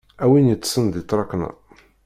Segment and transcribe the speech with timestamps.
[0.23, 1.49] A win yeṭṭsen di tṛakna.